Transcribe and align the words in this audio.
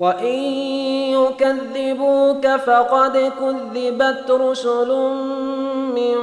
وان 0.00 0.34
يكذبوك 1.16 2.46
فقد 2.46 3.32
كذبت 3.40 4.30
رسل 4.30 4.88
من 5.96 6.16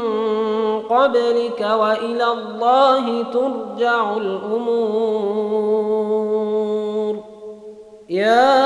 قبلك 0.90 1.62
والى 1.62 2.28
الله 2.32 3.24
ترجع 3.24 4.18
الأمور. 4.18 5.24
يا 8.10 8.64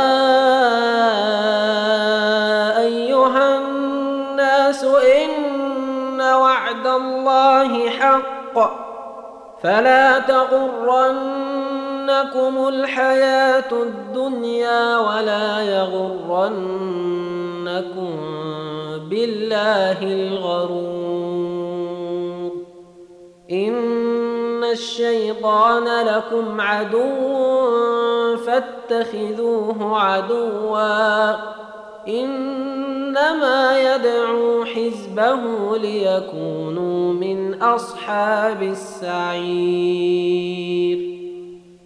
ايها 2.80 3.58
الناس 3.58 4.84
ان 4.84 6.22
وعد 6.22 6.88
الله 6.88 7.90
حق. 7.90 8.88
فلا 9.64 10.20
تغرنكم 12.08 12.68
الحياة 12.68 13.72
الدنيا 13.72 14.98
ولا 14.98 15.62
يغرنكم 15.62 16.58
بالله 19.10 20.04
الغرور 20.04 21.32
ان 23.52 24.64
الشيطان 24.64 26.06
لكم 26.08 26.62
عدو 26.62 28.38
فاتخذوه 28.38 30.00
عدوا 30.00 31.36
انما 32.08 33.80
يدعو 33.80 34.66
حزبه 34.66 35.78
ليكونوا 35.78 37.14
من 37.14 37.62
اصحاب 37.62 38.64
السعير 38.64 39.98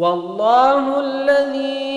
والله 0.00 1.00
الذي 1.00 1.90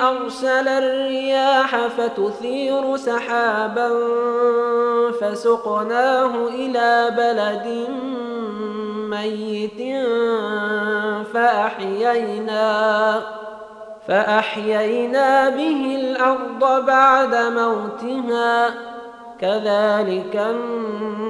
أرسل 0.00 0.68
الرياح 0.68 1.86
فتثير 1.86 2.96
سحابا 2.96 3.90
فسقناه 5.20 6.48
إلى 6.48 7.10
بلد 7.16 7.88
ميت 9.10 9.80
فأحيينا 11.34 13.20
فأحيينا 14.08 15.48
به 15.48 15.96
الأرض 16.00 16.86
بعد 16.86 17.34
موتها 17.34 18.74
كذلك 19.40 20.36
النشور. 20.36 21.20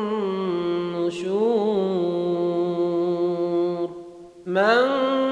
من 4.47 5.30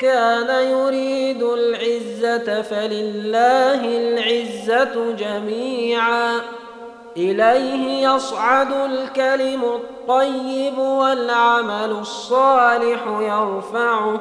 كان 0.00 0.70
يريد 0.70 1.42
العزة 1.42 2.62
فلله 2.62 3.98
العزة 3.98 5.12
جميعا. 5.12 6.40
إليه 7.16 8.08
يصعد 8.08 8.72
الكلم 8.72 9.64
الطيب 9.64 10.78
والعمل 10.78 11.90
الصالح 12.00 13.06
يرفعه. 13.20 14.20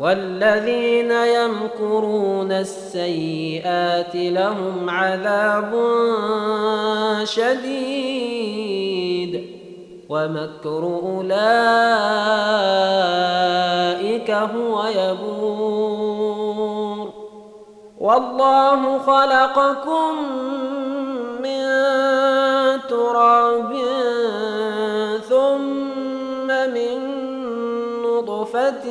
والذين 0.00 1.10
يمكرون 1.10 2.52
السيئات 2.52 4.14
لهم 4.14 4.90
عذاب 4.90 5.72
شديد. 7.24 8.66
ومكر 10.08 11.00
أولئك 11.02 12.85
هو 14.42 14.84
يبور 14.86 16.36
والله 18.00 18.98
خلقكم 18.98 20.14
من 21.42 21.66
تراب 22.88 23.72
ثم 25.28 26.46
من 26.46 26.98
نطفه 28.02 28.84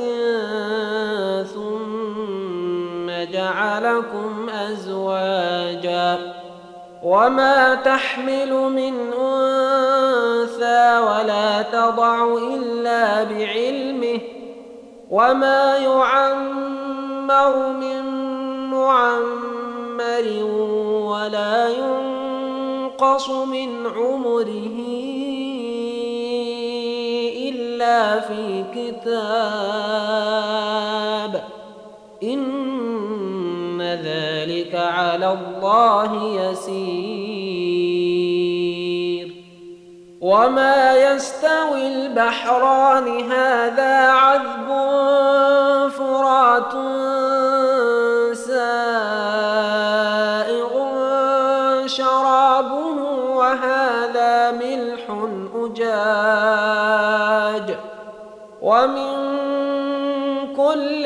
ثم 1.44 3.32
جعلكم 3.34 4.50
ازواجا 4.50 6.34
وما 7.04 7.76
تحمل 7.76 8.54
من 8.54 8.94
انثى 9.14 11.00
ولا 11.00 11.62
تضع 11.62 12.38
الا 12.38 13.24
بعلمه 13.24 14.35
وما 15.12 15.78
يعمر 15.78 17.70
من 17.70 18.04
معمر 18.72 20.44
ولا 21.12 21.70
ينقص 21.70 23.30
من 23.30 23.88
عمره 23.88 24.78
إلا 27.50 28.20
في 28.20 28.64
كتاب 28.76 29.06
إن 32.24 33.82
ذلك 33.82 34.76
على 34.76 35.34
الله 35.34 36.24
يسير 36.24 37.25
وما 40.26 40.94
يستوي 40.94 41.88
البحران 41.88 43.32
هذا 43.32 44.10
عذب 44.10 44.70
فرات 45.90 46.74
الحجاج 56.46 57.78
ومن 58.62 59.16
كل 60.58 61.06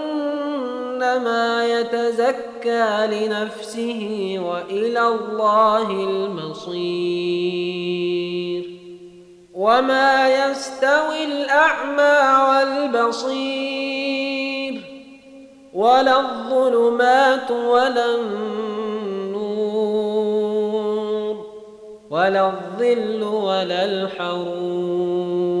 فإنما 1.01 1.65
يتزكى 1.65 3.07
لنفسه 3.07 4.35
وإلى 4.39 5.07
الله 5.07 5.91
المصير. 5.91 6.79
وما 9.53 10.29
يستوي 10.29 11.25
الأعمى 11.25 12.49
والبصير. 12.49 14.81
ولا 15.73 16.19
الظلمات 16.19 17.51
ولا 17.51 18.15
النور. 18.15 19.41
ولا 22.09 22.47
الظل 22.47 23.23
ولا 23.23 23.85
الحرور. 23.85 25.60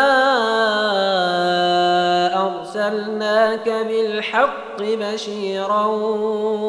أرسلناك 2.47 3.69
بالحق 3.69 4.83
بشيرا 4.83 5.87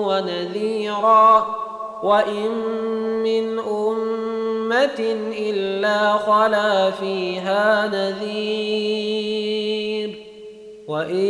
ونذيرا. 0.07 1.55
وإن 2.03 2.51
من 3.23 3.59
أمة 3.59 5.17
إلا 5.37 6.13
خلا 6.13 6.91
فيها 6.91 7.87
نذير. 7.87 9.49
وإن 10.87 11.25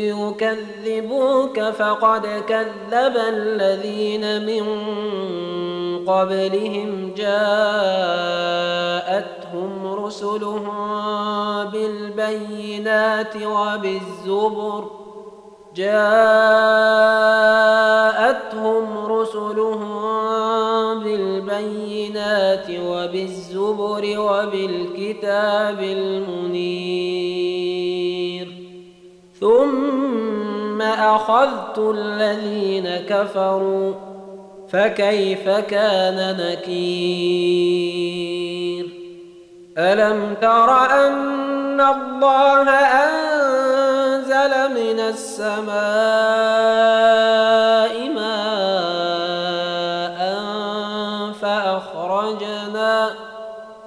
يكذبوك 0.00 1.60
فقد 1.60 2.26
كذب 2.48 3.16
الذين 3.16 4.46
من 4.46 4.62
قبلهم 6.06 7.12
جاءتهم 7.16 7.94
رسلهم 10.04 10.64
بالبينات 11.72 13.36
وبالزبر 13.36 14.84
جاءتهم 15.76 16.10
رسلهم 19.06 20.10
بالبينات 21.02 22.66
وبالزبر 22.70 24.18
وبالكتاب 24.18 25.82
المنير 25.82 27.10
ثم 29.40 30.82
أخذت 30.82 31.78
الذين 31.78 32.88
كفروا 33.08 34.09
فكيف 34.72 35.48
كان 35.48 36.36
نكير؟ 36.40 37.90
ألم 39.78 40.34
تر 40.40 40.70
أن 41.06 41.80
الله 41.80 42.70
أنزل 42.70 44.74
من 44.74 45.00
السماء 45.00 45.70
ماء 48.14 50.20
فأخرجنا 51.40 53.10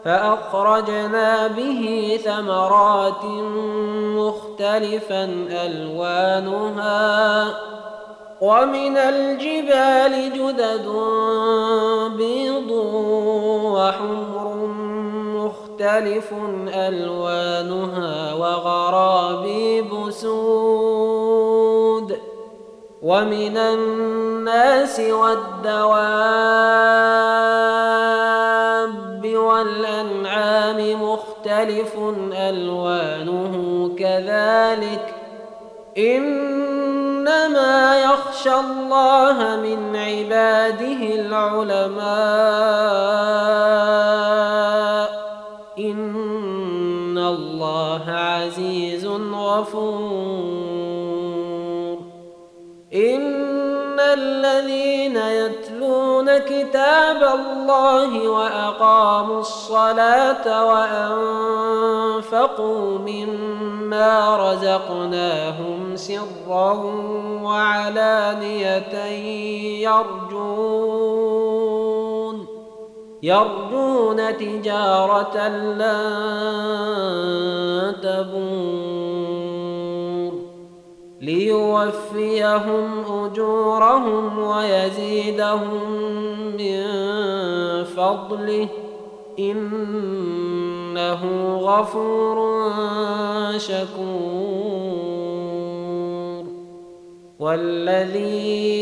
فأخرجنا 0.06 1.48
به 1.48 2.20
ثمرات 2.25 3.25
مختلفا 4.18 5.24
ألوانها 5.66 7.48
ومن 8.43 8.97
الجبال 8.97 10.33
جدد 10.33 10.88
بيض 12.17 12.71
وحمر 13.63 14.67
مختلف 15.35 16.33
ألوانها 16.67 18.33
وغرابيب 18.33 20.09
سود 20.09 21.33
ومن 23.01 23.57
الناس 23.57 25.00
والدواب 25.00 25.93
والأنعام 29.35 31.01
مختلف 31.03 31.97
ألوانه 32.33 33.89
كذلك 34.00 35.13
إنما 37.24 38.03
يخشى 38.03 38.53
الله 38.53 39.56
من 39.56 39.96
عباده 39.96 41.15
العلماء. 41.15 42.03
إن 45.80 47.18
الله 47.18 48.03
عزيز 48.08 49.06
غفور. 49.34 50.34
إن 52.94 53.44
يتلون 54.13 54.83
كتاب 56.74 57.22
الله 57.24 58.30
وأقاموا 58.30 59.39
الصلاة 59.39 60.65
وأنفقوا 62.25 62.98
مما 63.00 64.38
رزقناهم 64.38 65.96
سرا 65.96 66.74
وعلانية 67.44 69.06
يرجون 69.86 71.34
يرجون 73.24 74.38
تجارة 74.38 75.48
لن 75.48 77.42
ليوفيهم 81.24 83.06
أجورهم 83.25 84.39
ويزيدهم 84.39 85.84
من 86.58 86.84
فضله 87.84 88.68
إنه 89.39 91.22
غفور 91.58 92.70
شكور. 93.58 94.63
والذي 97.39 98.74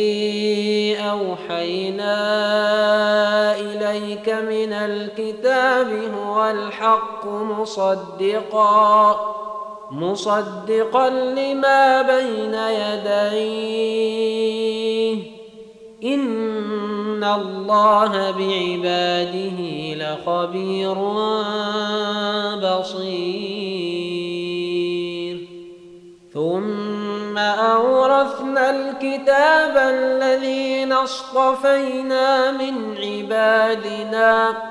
أوحينا 0.99 2.15
إليك 3.59 4.29
من 4.29 4.73
الكتاب 4.73 5.87
هو 6.25 6.49
الحق 6.49 7.27
مصدقاً. 7.59 9.40
مصدقا 9.91 11.09
لما 11.09 12.01
بين 12.01 12.53
يديه. 12.53 13.91
إن 16.03 17.23
الله 17.23 18.31
بعباده 18.31 19.59
لخبير 19.95 20.95
بصير. 22.79 23.81
ثم 26.33 27.37
أورثنا 27.37 28.69
الكتاب 28.69 29.77
الذين 29.77 30.91
اصطفينا 30.91 32.51
من 32.51 32.97
عبادنا. 32.97 34.70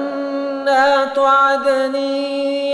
جنات 0.61 1.19
عدن 1.19 1.95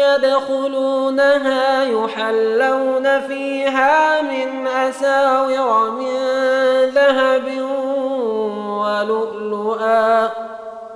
يدخلونها 0.01 1.84
يحلون 1.84 3.22
فيها 3.27 4.22
من 4.22 4.67
أساور 4.67 5.91
من 5.91 6.15
ذهب 6.89 7.62
ولؤلؤا 8.82 10.29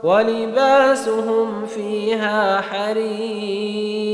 ولباسهم 0.03 1.65
فيها 1.65 2.61
حرير 2.61 4.11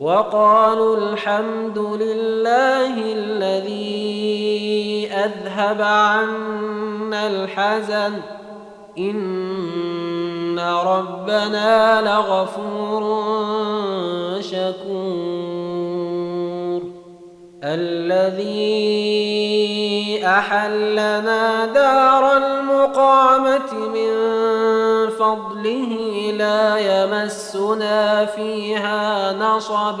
وقالوا 0.00 0.96
الحمد 0.96 1.78
لله 1.78 2.94
الذي 3.12 4.02
أذهب 5.12 5.82
عنا 5.82 7.26
الحزن 7.26 8.12
إن 8.98 10.58
ربنا 10.58 12.00
لغفور 12.02 13.02
شكور 14.40 15.82
الذي 17.64 18.82
أحلنا 20.26 21.66
دار 21.66 22.36
المقامة 22.36 23.72
من 23.72 24.12
فضله 25.10 25.96
لا 26.38 26.78
يمسنا 26.78 28.24
فيها 28.26 29.32
نصب 29.32 30.00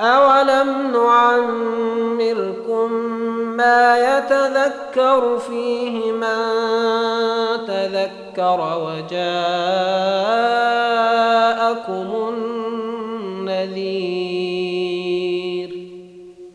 اولم 0.00 0.92
نعمركم 0.92 2.92
ما 3.56 3.98
يتذكر 3.98 5.38
فيه 5.38 6.12
من 6.12 6.36
تذكر 7.66 8.78
وجاءكم 8.86 9.30
النذير 13.48 14.30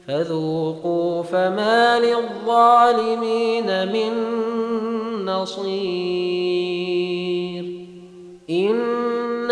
فذوقوا 0.08 1.24
فما 1.24 2.00
للظالمين 2.00 3.88
من 3.94 4.14
نصير 5.26 6.56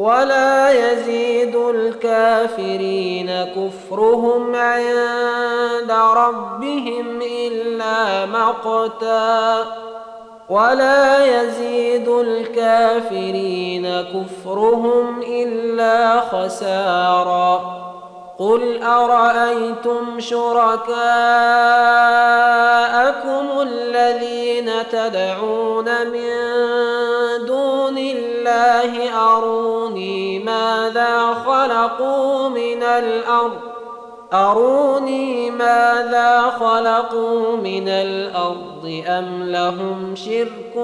ولا 0.00 0.70
يزيد 0.70 1.56
الكافرين 1.56 3.30
كفرهم 3.44 4.54
عند 4.54 5.92
ربهم 6.16 7.22
إلا 7.22 8.26
مقتا. 8.26 9.64
ولا 10.48 11.26
يزيد 11.42 12.08
الكافرين 12.08 13.86
كفرهم 14.00 15.22
إلا 15.22 16.20
خسارا. 16.20 17.89
قل 18.40 18.82
ارايتم 18.82 20.20
شركاءكم 20.20 20.90
الذين 23.60 24.70
تدعون 24.92 26.06
من 26.06 26.30
دون 27.46 27.98
الله 27.98 29.14
اروني 29.36 30.38
ماذا 30.38 31.34
خلقوا 31.46 32.48
من 32.48 32.82
الأرض 32.82 33.69
أروني 34.32 35.50
ماذا 35.50 36.52
خلقوا 36.60 37.56
من 37.56 37.88
الأرض 37.88 39.02
أم 39.06 39.42
لهم 39.42 40.14
شرك 40.16 40.74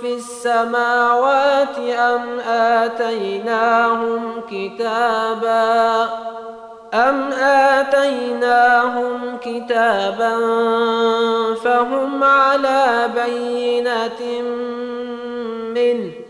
في 0.00 0.14
السماوات 0.14 1.78
أم 1.78 2.40
آتيناهم 2.48 4.42
كتابا 4.50 6.02
أم 6.94 7.32
آتيناهم 7.42 9.38
كتابا 9.40 10.36
فهم 11.54 12.24
على 12.24 13.10
بينة 13.14 14.42
منه 15.74 16.29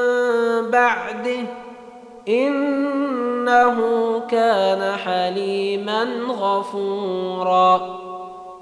بعده 0.71 1.45
إنه 2.27 3.77
كان 4.29 4.97
حليما 4.97 6.07
غفورا 6.29 8.01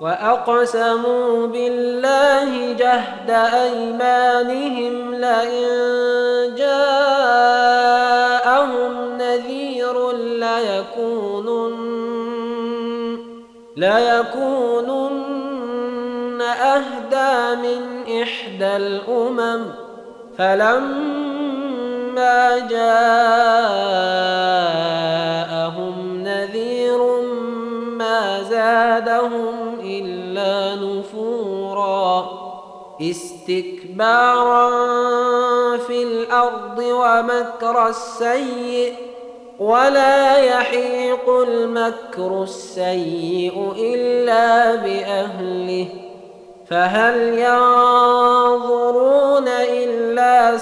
وأقسموا 0.02 1.48
بالله 1.48 2.74
جهد 2.74 3.30
أيمانهم 3.54 5.16
لئن 5.16 5.70
جاءهم 6.56 8.00
نذير 9.18 10.12
ليكونن 10.12 11.90
ليكونن 13.78 15.20
أهدى 16.42 17.56
من 17.62 17.82
إحدى 18.22 18.78
الأمم. 18.78 19.62
فلما 20.38 21.19
جاءهم 22.60 23.44
نذير 26.24 27.22
ما 27.98 28.44
زادهم 28.44 29.80
إلا 29.84 30.76
نفورا. 30.76 32.30
استكبارا 33.02 34.70
في 35.78 36.04
الأرض 36.04 36.80
ومكر 36.80 37.88
السيئ 37.88 38.94
ولا 39.60 40.38
يحيق 40.38 41.30
المكر 41.30 42.44
السيء 42.44 43.74
إلا 43.78 44.76
بأهله. 44.76 45.88
فهل 46.70 47.18
ينظرون 47.40 48.80
إلا 49.48 50.58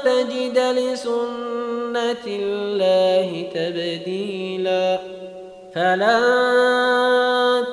تجد 0.05 0.59
لسنة 0.59 2.25
الله 2.27 3.45
تبديلا. 3.55 4.99
فلن 5.75 6.23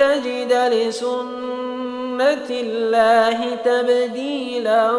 تجد 0.01 0.53
لسنة 0.73 2.49
الله 2.51 3.55
تبديلا. 3.65 4.91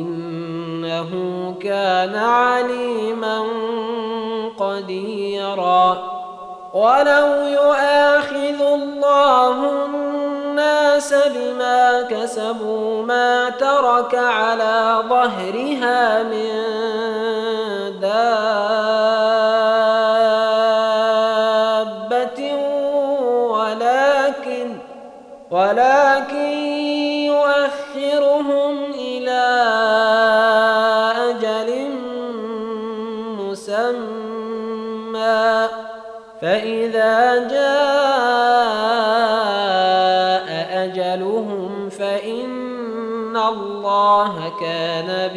إنه 0.00 1.10
كان 1.60 2.14
عليما 2.14 3.44
قديرا. 4.58 6.14
ولو 6.74 7.26
يؤاخذ 7.46 8.60
الله 8.60 9.84
الناس 9.84 11.14
بما 11.14 12.02
كسبوا 12.02 13.02
ما 13.02 13.50
ترك 13.50 14.14
على 14.14 15.02
ظهرها 15.08 16.22
من 16.22 16.50
دابة 18.00 18.63
كان 44.64 45.28